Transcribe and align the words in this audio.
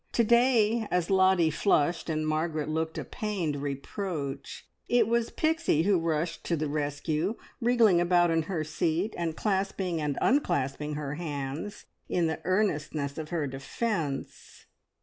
To 0.13 0.23
day, 0.23 0.87
as 0.89 1.11
Lottie 1.11 1.51
flushed, 1.51 2.09
and 2.09 2.27
Margaret 2.27 2.67
looked 2.67 2.97
a 2.97 3.05
pained 3.05 3.57
reproach, 3.57 4.65
it 4.89 5.07
was 5.07 5.29
Pixie 5.29 5.83
who 5.83 5.99
rushed 5.99 6.43
to 6.45 6.55
the 6.57 6.67
rescue, 6.67 7.35
wriggling 7.61 8.01
about 8.01 8.31
in 8.31 8.41
her 8.49 8.63
seat, 8.63 9.13
and 9.15 9.37
clasping 9.37 10.01
and 10.01 10.17
unclasping 10.19 10.95
her 10.95 11.13
hands 11.13 11.85
in 12.09 12.25
the 12.25 12.41
earnestness 12.45 13.19
of 13.19 13.29
her 13.29 13.45
defence. 13.45 14.65